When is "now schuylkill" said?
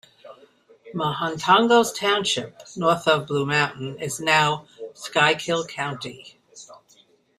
4.19-5.67